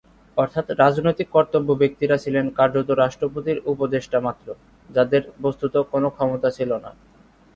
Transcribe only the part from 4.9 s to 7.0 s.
যাদের বস্ত্তত কোনো ক্ষমতা ছিল না।